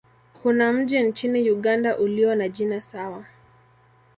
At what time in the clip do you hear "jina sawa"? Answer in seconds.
2.49-3.25